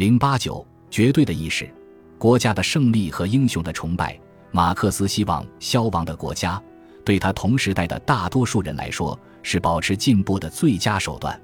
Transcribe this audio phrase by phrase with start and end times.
[0.00, 1.70] 零八九，绝对的意识，
[2.16, 4.18] 国家的胜利和英雄的崇拜。
[4.50, 6.58] 马克思希望消亡的国家，
[7.04, 11.38] 对他同时代的大多数人来说，是保持进步的最佳手段。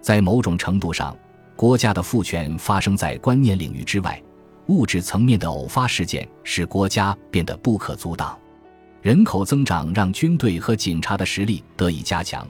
[0.00, 1.14] 在某种程度上，
[1.54, 4.18] 国家的父权发生在观念领域之外，
[4.68, 8.34] 物质层面的偶发事件使国家变得不可阻挡。
[9.02, 12.48] 人口增长让军队和警察的实力得以加强，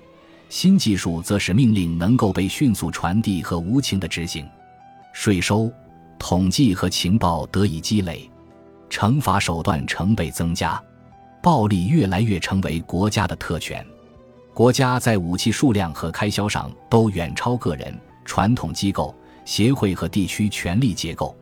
[0.48, 4.46] 新技术则使命令能够被迅速传递和无情的执行。
[5.12, 5.70] 税收、
[6.18, 8.30] 统计和情报得以积累，
[8.88, 10.82] 惩罚手段成倍增加，
[11.42, 13.84] 暴力越来越成为国家的特权。
[14.52, 21.34] 国家在武器数量和开销上都远超个人、传统机构、协会和地区权力结构。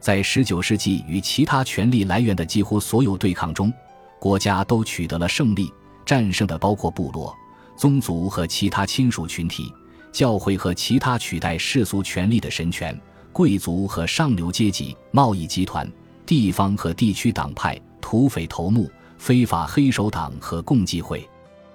[0.00, 3.72] 在19世纪与其他权力来源的几乎所有对抗中，
[4.20, 5.72] 国家都取得了胜利，
[6.04, 7.34] 战胜的包括部落、
[7.76, 9.72] 宗族和其他亲属群体。
[10.14, 12.96] 教会和其他取代世俗权力的神权、
[13.32, 15.90] 贵族和上流阶级、贸易集团、
[16.24, 18.88] 地方和地区党派、土匪头目、
[19.18, 21.28] 非法黑手党和共济会，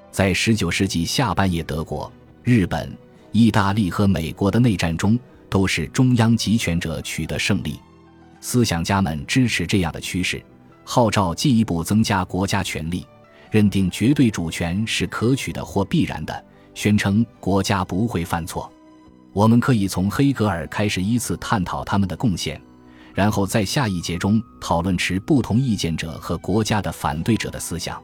[0.09, 2.09] 在19世纪下半叶，德国、
[2.41, 2.97] 日本、
[3.33, 5.19] 意大利和美国的内战中，
[5.50, 7.78] 都是中央集权者取得胜利。
[8.39, 10.41] 思想家们支持这样的趋势，
[10.85, 13.06] 号召进一步增加国家权力，
[13.52, 16.45] 认定绝对主权是可取的或必然的。
[16.80, 18.72] 宣称国家不会犯错，
[19.33, 22.58] 我们可以从黑格尔开始依次探讨他们的贡献，
[23.13, 28.02] 然后在下一节中讨论持不同意见者和国家的反对者的思想。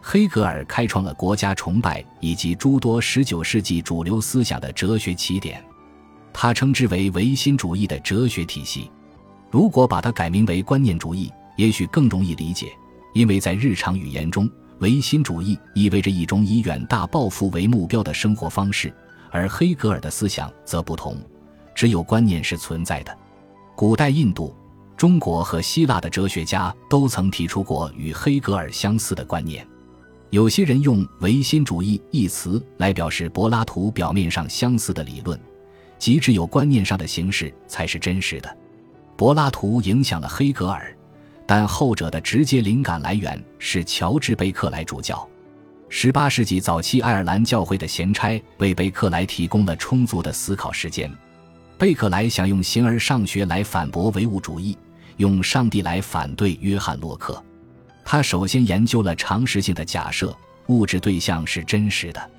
[0.00, 5.62] 黑格尔开创了国家崇拜以及诸多19世纪主流思想的哲学起点，
[6.32, 8.90] 他称之为唯心主义的哲学体系。
[9.50, 12.72] 如果把它改名为观念主义，也许更容易理解，
[13.12, 14.50] 因为在日常语言中。
[14.78, 18.92] 唯心主义意味着一种以远大抱负为目标的生活方式，
[19.30, 21.16] 而黑格尔的思想则不同。
[21.74, 23.16] 只有观念是存在的。
[23.74, 24.56] 古代印度、
[24.96, 29.66] 中国和希腊的哲学家都曾提出过与黑格尔相似的观念。
[30.30, 35.38] 有些人用“唯心主义”一词来表示柏拉图表面上相似的理论，
[35.98, 38.56] 即只有观念上的形式才是真实的。
[39.14, 40.95] 柏拉图影响了黑格尔。
[41.46, 45.26] 但后者的直接灵感来源是乔治·贝克莱主教。
[45.88, 51.10] 18世纪早期，爱尔兰教会的闲差为贝克莱提供了充足的思考时间。
[51.78, 54.76] 贝克莱想用形而上学来反驳唯物主义，
[55.18, 57.40] 用上帝来反对约翰·洛克。
[58.04, 60.36] 他首先研究了常识性的假设：
[60.66, 62.30] 物质对象是真实的。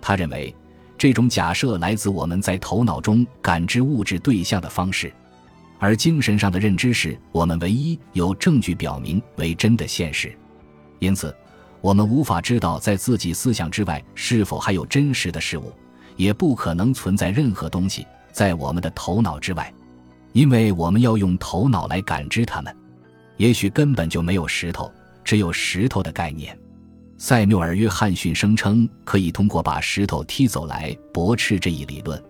[0.00, 0.52] 他认为，
[0.96, 5.12] 这种假设来自我们在头脑中感知物质对象的方式。
[5.78, 10.36] 而精神上的认知是我们唯一有证据表明为真的现实，
[10.98, 11.34] 因此，
[11.80, 15.72] 我们无法知道在自己思想之外是否还有真实的事物，
[16.16, 19.72] 也不可能存在任何东西在我们的头脑之外，
[20.32, 22.76] 因为我们要用头脑来感知它们。
[23.36, 26.58] 也许根本就没有石头，只有石头的概念。
[27.18, 32.20] 塞缪尔·约翰逊声称可以通过把石头踢走来驳斥这一理论，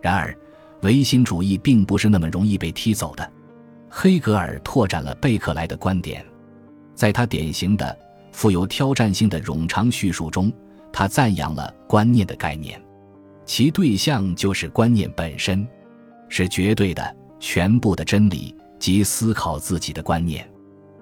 [0.00, 0.36] 然而。
[0.84, 3.32] 唯心主义并不是那么容易被踢走的。
[3.88, 6.22] 黑格尔拓展了贝克莱的观点，
[6.94, 7.98] 在他典型的、
[8.32, 10.52] 富有挑战性的冗长叙述中，
[10.92, 12.78] 他赞扬了观念的概念，
[13.46, 15.66] 其对象就是观念本身，
[16.28, 20.46] 是绝对的、全部的真理及思考自己的观念。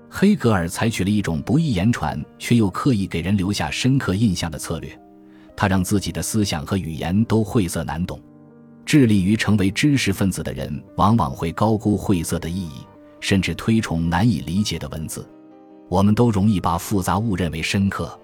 [0.09, 4.97] 黑格尔采取了一种不易言传却又刻意给人留下深刻印象的策略，
[5.57, 8.21] 他让自己的思想和语言都晦涩难懂。
[8.85, 12.87] 致力于成为知识分子的人，往往会高估晦涩的意义，
[13.21, 15.29] 甚至推崇难以理解的文字。
[15.89, 18.19] 我们都容易把复杂误认为深刻。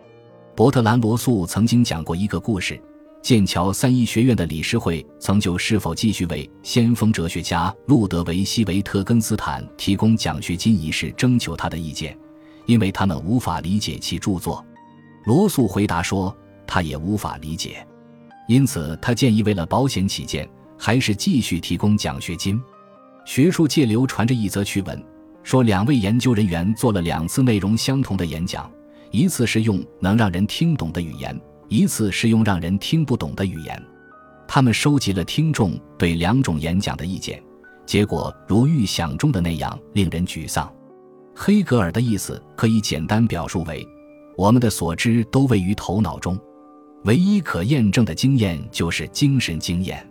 [0.57, 2.81] 伯特兰·罗素曾经讲过一个故事：
[3.23, 12.17] 剑桥三一学院的理事会曾就是否继续为先锋哲学家路德维希·维特根斯坦提供奖学金一事征求他的意见，
[12.67, 14.65] 因为他们无法理解其著作。
[15.25, 16.35] 罗素回答说
[16.67, 17.87] ：“他也无法理解。”
[18.49, 20.49] 因此，他建议为了保险起见，
[20.79, 22.59] 还是继续提供奖学金。
[23.27, 25.05] 学术界流传着一则趣闻，
[25.43, 28.71] 说两位研究人员做了两次内容相同的演讲，
[29.11, 33.83] 一次是用能让人听懂的语言，一次是用让人听不懂的语言。
[34.47, 37.43] 他们收集了听众对两种演讲的意见，
[37.85, 40.73] 结果如预想中的那样令人沮丧。
[41.37, 43.87] 黑格尔的意思可以简单表述为：
[44.39, 46.41] 我们的所知都位于头脑中。
[47.09, 50.07] 唯一可验证的经验就是精神经验，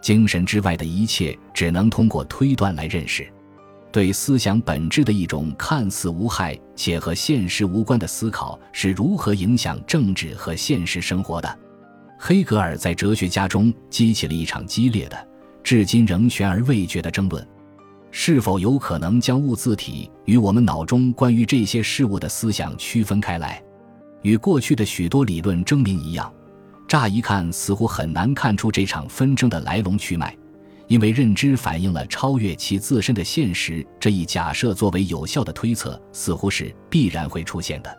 [0.00, 3.28] 精神之外的一切只能通过推断来认识。
[3.90, 11.58] 对思想本质的一种看似无害且和现实无关的思考是如何影响政治和现实生活的？
[12.20, 15.28] 黑格尔在哲学家中激起了一场激烈的、
[15.64, 17.44] 至今仍悬而未决的争论：
[18.12, 23.60] 是否有可能将物自体与我们脑中关于这些事物的思想区分开来？
[24.28, 26.30] 与过去的许多理论争鸣一样，
[26.86, 30.36] 乍一看似乎很难看出这场纷争的来龙去脉，
[30.86, 37.98] 因为认知反映了超越其自身的现实这一假设作为有效的推测，似乎是必然会出现的。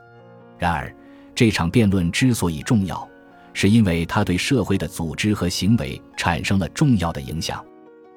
[0.60, 0.96] 然而，
[1.34, 3.10] 这场辩论之所以重要，
[3.52, 7.66] 是因为它对社会的组织和行为产生了重要的影响。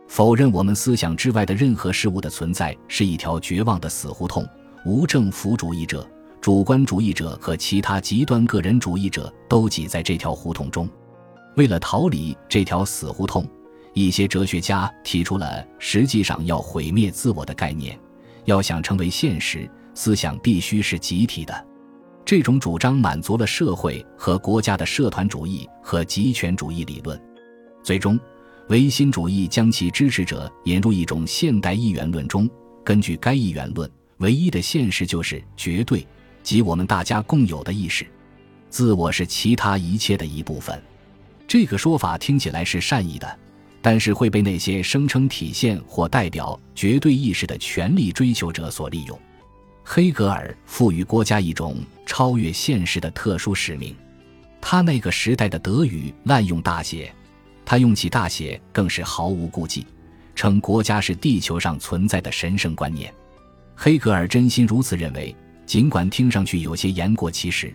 [0.06, 4.46] 否认我们思想之外的任何事物的存在，是一条绝望的死胡同。
[4.84, 6.06] 无政府主义者。
[6.42, 10.88] 主观主义者和其他极端个人主义者都挤在这条胡同中。
[11.54, 13.46] 为了逃离这条死胡同，
[13.94, 17.96] 一些哲学家提出了实际上要毁灭自我的概念。
[18.46, 21.66] 要想成为现实，思想必须是集体的。
[22.24, 27.20] 这种主张满足了社会和国家的社团主义和集权主义理论。
[27.84, 28.18] 最终，
[28.68, 32.50] 唯心主义将其支持者引入一种现代一元论中。
[32.82, 36.04] 根据该一元论，唯一的现实就是绝对。
[36.42, 38.06] 即我们大家共有的意识，
[38.68, 40.80] 自我是其他一切的一部分。
[41.46, 43.38] 这个说法听起来是善意的，
[43.80, 49.18] 但是会被那些声称体现或代表绝对意识的权力追求者所利用。
[49.84, 53.94] 黑格尔赋予国家一种超越现实的特殊使命。
[54.60, 57.12] 他那个时代的德语滥用大写，
[57.64, 59.86] 他用起大写更是毫无顾忌，
[60.34, 63.12] 称国家是地球上存在的神圣观念。
[63.74, 65.34] 黑格尔真心如此认为。
[65.64, 67.72] 尽管听上去有些言过其实，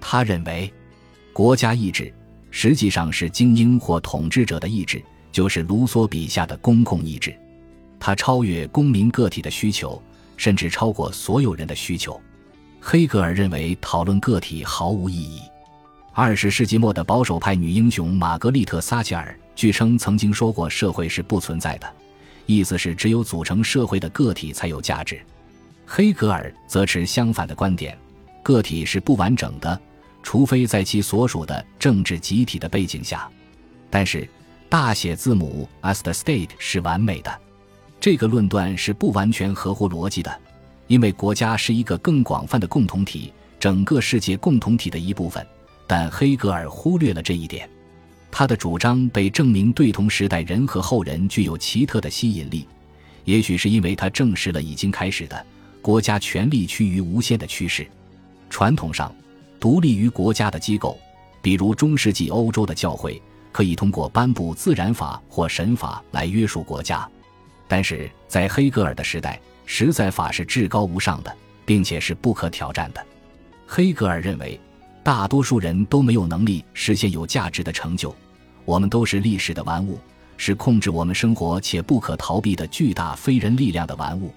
[0.00, 0.72] 他认为，
[1.32, 2.12] 国家意志
[2.50, 7.34] 实际上是精英或统治者的意志，就是卢梭笔下的公共意志。
[7.98, 10.00] 它超越公民个体的需求，
[10.36, 12.20] 甚至超过所有人的需求。
[12.80, 15.40] 黑格尔认为讨论个体毫无意义。
[16.12, 21.92] 二十世纪末的保守派女英雄玛格丽特·撒切尔据称曾经说过：“社会是不存在的，
[22.46, 25.20] 意思是只有组成社会的个体才有价值。”
[25.86, 27.96] 黑格尔则持相反的观点：
[28.42, 29.80] 个体是不完整的，
[30.22, 33.28] 除非在其所属的政治集体的背景下。
[33.90, 34.28] 但是，
[34.68, 37.40] 大写字母 as the state 是完美的。
[38.00, 40.40] 这个论断是不完全合乎逻辑的，
[40.88, 45.46] 因为国家是一个更广泛的共同体，整个世界共同体的一部分。
[45.86, 47.68] 但黑格尔忽略了这一点。
[48.30, 52.66] 他的主张被证明对同时代人和后人具有奇特的吸引力，
[53.24, 55.46] 也许是因为他证实了已经开始的。
[55.84, 57.86] 国家权力趋于无限的趋势，
[58.48, 59.14] 传统上，
[59.60, 60.98] 独立于国家的机构，
[61.42, 63.20] 比如中世纪欧洲的教会，
[63.52, 67.06] 可以通过颁布自然法或神法来约束国家。
[67.68, 71.36] 但是在黑格尔的时代，实在法是至高无上的，
[71.66, 73.06] 并且是不可挑战的。
[73.66, 74.58] 黑格尔认为，
[75.02, 78.16] 大多数人都没有能力实现有价值的成就，
[78.64, 79.98] 我们都是历史的玩物，
[80.38, 84.32] 是控制我们生活且不可逃避的巨大非人力量的玩物。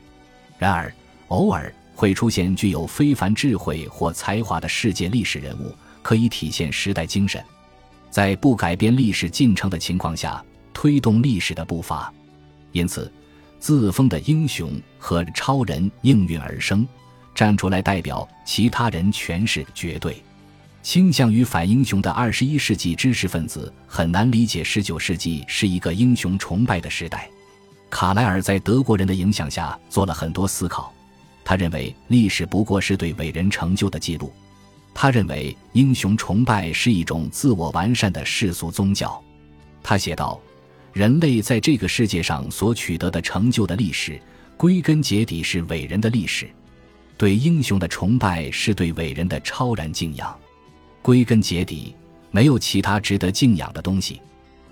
[0.58, 0.94] 然而。
[1.30, 7.44] 偶尔会出现具有非凡智慧或才华的世界历史人物，可以体现时代精神，
[8.10, 10.44] 在不改变历史进程的情况下
[10.74, 12.14] 推动历史的步伐。
[12.72, 13.12] 因此，
[13.60, 16.88] 自封的英雄和超人应运而生，
[17.34, 20.22] 站出来代表其他人诠释绝对。
[20.84, 27.30] 倾向于反英雄的二十一世纪知识分子很难理解十九世纪是一个英雄崇拜的时代。
[27.90, 30.94] 卡莱尔在德国人的影响下做了很多思考。
[31.48, 34.34] 他认为历史不过是对伟人成就的记录。
[34.94, 39.24] 他认为英雄崇拜是一种自我完善的世俗宗教。
[39.82, 40.38] 他写道
[40.92, 44.20] ：“人类在这个世界上所取得的成就的历史，
[44.58, 46.50] 归根结底是伟人的历史。
[47.16, 50.38] 对英雄的崇拜是对伟人的超然敬仰。
[51.02, 51.96] 归根结底，
[52.30, 54.20] 没有其他值得敬仰的东西。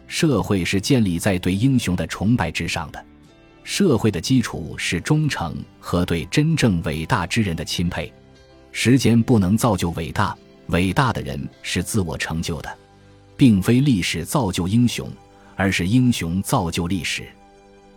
[0.08, 3.02] 社会是建立在对英雄的崇拜之上的。”
[3.66, 8.14] 社会的基础是忠诚和对真正伟大之人的钦佩。
[8.72, 12.78] 时间不能造就伟大，伟大的人是自我成就的，
[13.36, 15.12] 并非历史造就英雄，
[15.56, 17.26] 而是英雄造就历史。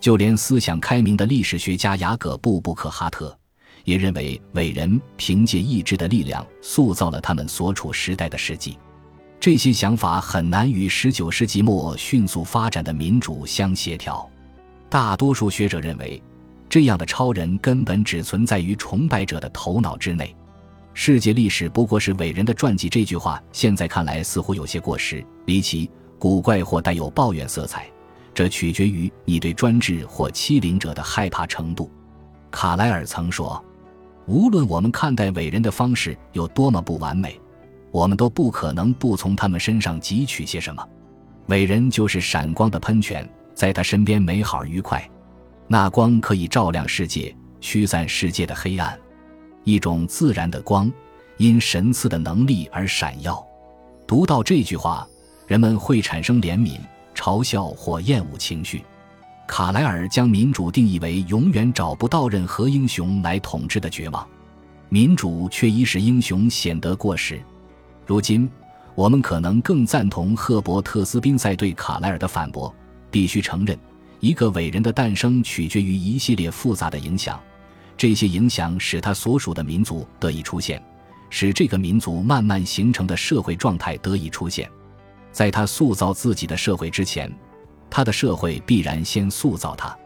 [0.00, 3.36] 就连思想开明的历史学家雅各布·布克哈特
[3.84, 8.78] 也认为，伟人凭借意志的力量塑造了他们所处时代的事迹。
[9.38, 14.28] 这些想法很难与19世纪末迅速发展的民主相协调。
[14.90, 16.22] 大多数学者认为，
[16.68, 20.34] 这样的超人根本只存在于崇拜者的头脑之内。
[20.94, 22.88] 世界历史不过是伟人的传记。
[22.88, 27.86] 这句话现在看来似乎有些过时、离奇、古怪或带有抱怨色彩。
[28.34, 31.90] 这取决于你对专制或欺凌者的害怕程度。
[32.50, 33.62] 卡莱尔曾说
[34.26, 37.38] ：“无论我们看待伟人的方式有多么不完美，
[37.90, 40.84] 我们都不可能不从他们身上汲取些什么。
[41.46, 43.28] 伟人就是闪光的喷泉。”
[43.58, 45.04] 在他身边美好愉快。
[45.66, 48.96] 那光可以照亮世界，驱散世界的黑暗，
[49.64, 50.88] 一种自然的光，
[51.38, 53.44] 因神赐的能力而闪耀。
[54.06, 55.04] 读到这句话，
[55.48, 56.78] 人们会产生怜悯、
[57.16, 58.84] 嘲笑或厌恶情绪。
[59.48, 64.24] 卡莱尔将民主定义为永远找不到任何英雄来统治的绝望，
[64.88, 67.42] 民主却已使英雄显得过时。
[68.06, 68.48] 如今，
[68.94, 72.72] 我们可能更赞同赫伯特斯宾塞对卡莱尔的反驳：
[73.10, 73.78] 必须承认，
[74.20, 77.40] 一个伟人的诞生取决于一系列复杂的影响，
[77.96, 80.82] 这些影响使他所属的民族得以出现，
[81.30, 84.70] 使这个民族慢慢形成的社会状态得以出现。
[85.32, 87.32] 在他塑造自己的社会之前。
[87.90, 89.96] 他的社会必然先塑造他。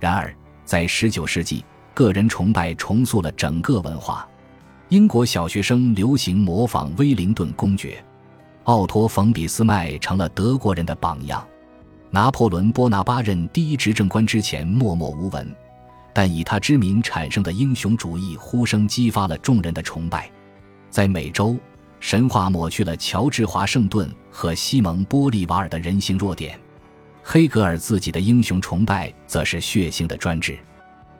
[0.00, 1.64] 然而，在19世纪，
[1.94, 4.28] 个人崇拜重塑了整个文化。
[4.88, 8.04] 英国小学生流行模仿威灵顿公爵，
[8.64, 11.46] 奥托·冯·俾斯麦成了德国人的榜样。
[12.12, 15.54] 拿破仑·波拿巴任第一执政官之前默默无闻，
[16.12, 20.28] 但以他之名产生的英雄主义呼声激发了众人的崇拜。
[20.90, 21.56] 在美洲，
[22.00, 26.58] 神话抹去了乔治·华盛顿和西蒙·波利瓦尔的人性弱点。
[27.22, 30.58] 黑格尔自己的英雄崇拜则是血腥的专制，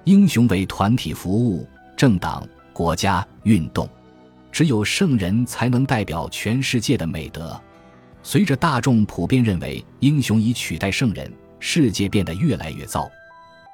[0.05, 1.65] 英雄为团体服务、
[1.97, 3.89] 政党、国家、运动，
[4.51, 7.61] 只有圣人才能代表全世界的美德。
[8.23, 13.11] 随着大众普遍认为英雄已取代圣人，世界变得越来越糟。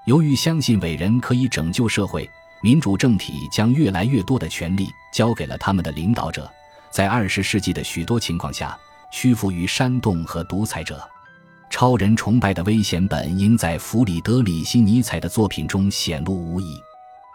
[0.06, 2.28] 由于相信伟人可以拯救社会，
[2.62, 6.48] 民主政体将越来越多的权力交给了他们的领导者，
[6.90, 8.78] 在二十世纪的许多情况下
[9.12, 11.02] 屈服于煽动和独裁者。
[11.68, 16.80] 超人崇拜的危险本应在弗里德里希·尼采的作品中显露无遗。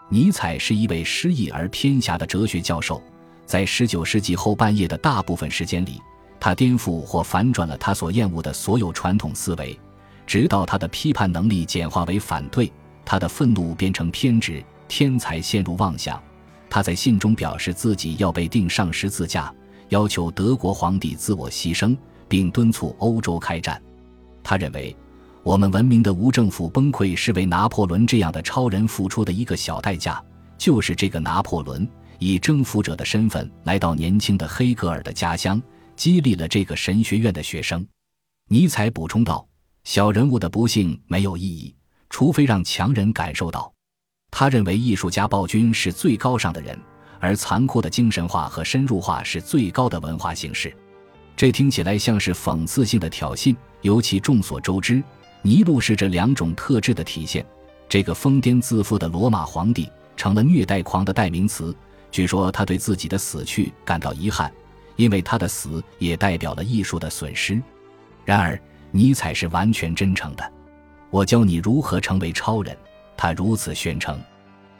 [0.08, 3.00] 尼采是一位失意而偏狭的哲学教授，
[3.44, 6.00] 在19世纪后半叶的大部分时间里，
[6.44, 9.78] 他颠覆或反转了他所厌恶的所有传统思维，
[10.26, 12.68] 直到他的批判能力简化为反对，
[13.04, 16.20] 他的愤怒变成偏执，天才陷入妄想。
[16.68, 19.54] 他在信中表示自己要被钉上十字架，
[19.90, 21.96] 要求德国皇帝自我牺牲，
[22.26, 23.80] 并敦促欧洲开战。
[24.42, 24.96] 他认为，
[25.44, 30.20] 我们文明的无政府崩溃是为拿破仑这样的超人付出的一个小代价。
[30.58, 35.62] 就是这个拿破仑以征服者的身份来到年轻的黑格尔的家乡，
[35.96, 37.86] 激励了这个神学院的学生。
[38.48, 39.46] 尼采补充道
[39.84, 41.74] ：“小人物的不幸没有意义，
[42.10, 43.72] 除非让强人感受到。”
[44.30, 46.78] 他认为艺术家暴君是最高尚的人，
[47.20, 50.74] 而残酷的精神化和深入化是最高的文化形式。
[51.36, 53.54] 这听起来像是讽刺性的挑衅。
[53.82, 55.02] 尤其众所周知，
[55.42, 57.44] 尼禄是这两种特质的体现。
[57.88, 61.76] 这个疯癫自负的罗马皇帝成了虐待狂的代名词。
[62.10, 64.52] 据说他对自己的死去感到遗憾，
[64.96, 67.60] 因为他的死也代表了艺术的损失。
[68.24, 70.52] 然而，尼采是完全真诚的。
[71.10, 72.76] 我教你如何成为超人，
[73.16, 74.18] 他如此宣称。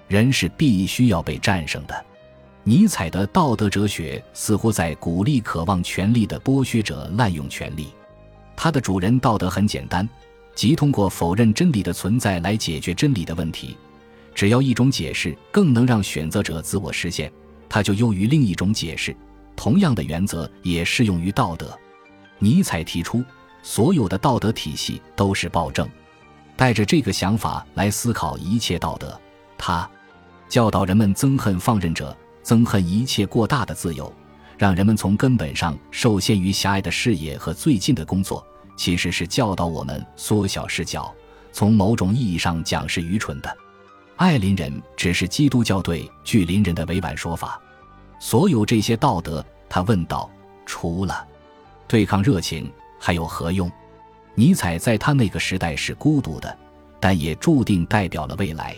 [0.08, 2.04] 人是必须要被战胜的。
[2.64, 7.88] 尼采的道德哲学似乎在鼓励渴望权力的剥削者滥用权力。
[8.54, 10.08] 他的主人道德很简单，
[10.54, 13.76] 即通过否认真理的存在来解决真理的问题。
[14.34, 17.32] 只要一种解释更能让选择者自我实现，
[17.68, 19.16] 它就优于另一种解释。
[19.56, 21.78] 同样的原则也适用于道德。
[22.38, 23.24] 尼采提出，
[23.62, 25.88] 所有的道德体系都是暴政。
[26.56, 29.18] 带着这个想法来思考一切道德，
[29.56, 29.88] 他
[30.48, 34.12] 教导人们憎恨放任者，憎恨一切过大的自由。
[34.58, 41.12] 让人们从根本上受限于狭隘的视野和最近的工作，其实是教导我们缩小视角。
[41.50, 43.56] 从某种意义上讲，是愚蠢的。
[44.16, 47.60] 爱邻人只是基督教对距邻人的委婉说法。
[48.24, 50.30] 所有这些道德，他问道：
[50.64, 51.26] 除了
[51.88, 53.68] 对抗热情，还有何用？
[54.36, 56.56] 尼采在他那个时代是孤独的，
[57.00, 58.76] 但也注定代表了未来。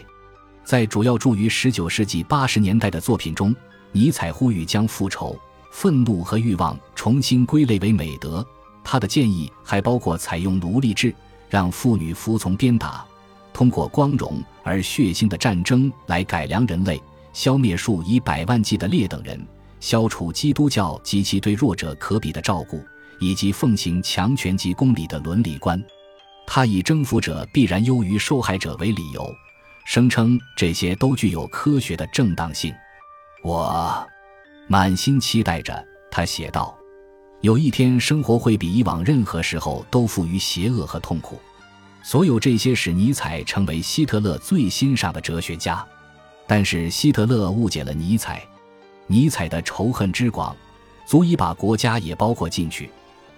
[0.65, 3.55] 在主要著于19世纪80年代的作品中，
[3.93, 5.39] 尼采呼吁将复仇。
[5.71, 8.43] 愤怒和欲望重新归类为美德。
[8.83, 11.15] 他的建议还包括采用奴隶制，
[11.51, 13.05] 让妇女服从鞭打，
[13.53, 16.99] 通过光荣而血腥的战争来改良人类，
[17.35, 19.39] 消灭数以百万计的劣等人，
[19.81, 22.83] 消除基督教及其对弱者可比的照顾，
[23.21, 25.83] 以及奉行强权及公理的伦理观。
[26.47, 29.27] 他以征服者必然优于受害者为理由，
[29.85, 32.73] 声称这些都具有科学的正当性。
[33.43, 34.07] 我。
[34.67, 36.75] 满心期待着，他写道
[37.43, 41.39] ：“有一天，生活会比以往任何时候都富于邪恶和痛苦。”
[42.03, 45.87] 所有这些使尼采成为希特勒最欣赏的哲学家。
[46.47, 48.43] 但是希特勒误解了尼采。
[49.07, 50.57] 尼采的仇恨之广，
[51.07, 52.91] 足以把国家也包括进去。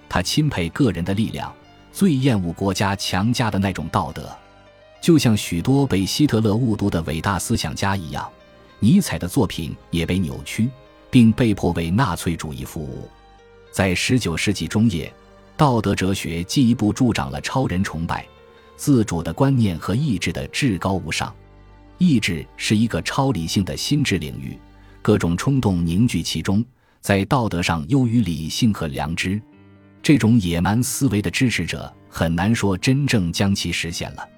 [0.08, 1.52] 他钦佩个人的力量，
[1.92, 4.30] 最厌恶国家强加的那种道德。
[5.00, 8.28] 就像许多被希特勒误读的伟大思想家一样，
[8.78, 10.68] 尼采的作品也被扭曲，
[11.10, 13.08] 并被迫为纳粹主义服务。
[13.72, 15.12] 在19世纪中叶，
[15.56, 18.26] 道德哲学进一步助长了超人崇拜、
[18.76, 21.34] 自主的观念和意志的至高无上。
[21.98, 24.58] 意志是一个超理性的心智领域，
[25.02, 26.64] 各种冲动凝聚其中，
[27.00, 29.40] 在道德上优于理性和良知。
[30.02, 34.28] 这种野蛮思维的支持者很难说真正将其实现了。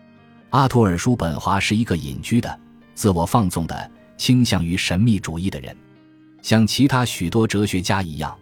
[0.51, 2.59] 阿图尔·叔本华是一个隐居的、
[2.95, 5.77] 自我放纵的、倾向于神秘主义的人。
[6.41, 8.35] 像其他许多哲学家一样，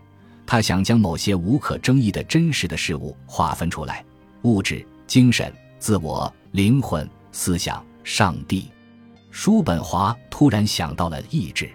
[0.46, 4.04] 他想将某些无可争议的真实的事物划分出来：
[4.42, 8.70] 物质、精神、自我、灵魂、思想、上帝。
[9.38, 11.71] 叔本华突然想到了“意志”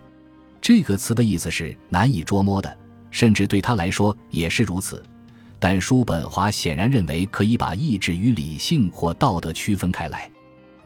[0.59, 2.75] 这个词的意思是难以捉摸的，
[3.11, 5.01] 甚至对他来说也是如此。
[5.59, 10.27] 但叔本华显然认为可以把意志与理性或道德区分开来，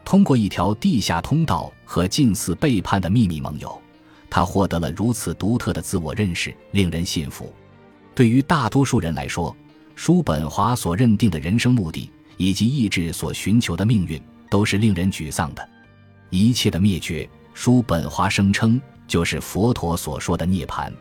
[0.04, 3.80] 通过一条地下通道和近似背叛的秘密盟友，
[4.28, 7.50] 他获得了如此独特的自我认识，令人信服。
[8.14, 9.56] 对于大多数人来说，
[9.94, 15.66] 叔本华所认定的人生目的以及意志所寻求的命运都是令人沮丧的。
[16.30, 20.92] 一切的灭绝，叔本华声称就是佛陀所说的涅槃。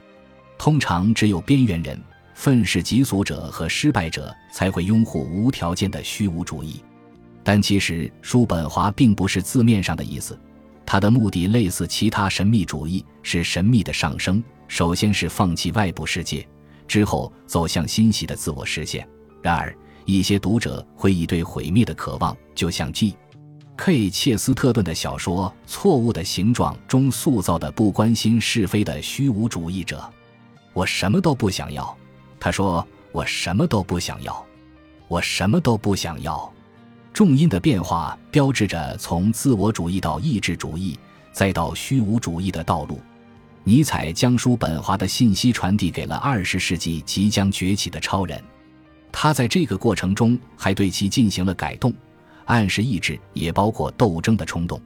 [0.57, 1.99] 通常只有边缘人。
[2.37, 6.83] 愤世嫉俗者和失败者才会拥护无条件的虚无主义，
[7.45, 10.37] 但其实叔本华并不是字面上的意思。
[10.85, 14.43] 他的目的类似其他神秘主义，是神秘的上升。
[14.67, 16.45] 首先是放弃外部世界，
[16.89, 19.07] 之后走向欣喜的自我实现。
[19.41, 22.91] 然而，一些读者会以对毁灭的渴望，就像
[23.77, 30.01] K 切斯特顿的小说《错误的形状》中塑造的不关心是非的虚无主义者。
[30.73, 31.95] 我什么都不想要。
[32.39, 34.45] 他说：“我什么都不想要，
[35.07, 36.51] 我什么都不想要。”
[37.13, 40.97] 重音的变化标志着从自我主义到意志主义，
[41.31, 42.99] 再到虚无主义的道路。
[43.63, 48.41] 尼采将叔本华的信息传递给了二十世纪即将崛起的超人，
[49.11, 51.93] 他在这个过程中还对其进行了改动，
[52.45, 54.79] 暗示意志也包括斗争的冲动。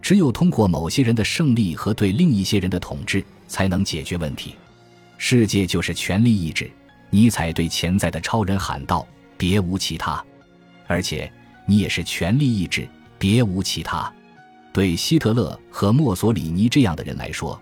[0.00, 4.56] 只有通过某些人的胜利和对另一些人的统治，才能解决问题。
[5.16, 6.70] 世界就是权力意志。
[7.10, 10.24] 尼采对潜在的超人喊道：“别无其他，
[10.86, 11.30] 而且
[11.66, 12.88] 你也是权力意志，
[13.18, 14.12] 别无其他。”
[14.72, 17.60] 对希特勒和墨索里尼这样的人来说，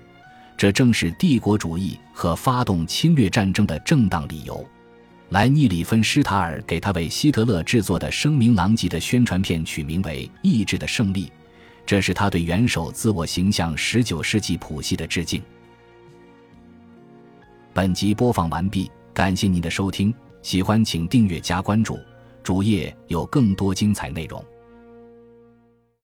[0.57, 4.65] 这正是帝国主义和发动侵略战争的正当理由。
[5.31, 11.27] 莱尼里芬施塔尔给他为希特勒制作的声名狼藉的宣传片取名为《意志的胜利》，
[11.87, 15.41] 这是他对元首自我形象十九世纪谱系的致敬。
[17.73, 18.91] 本集播放完毕。
[19.13, 20.13] 感谢您的收听，
[20.43, 21.99] 喜欢请订阅加关注，
[22.43, 24.43] 主页有更多精彩内容。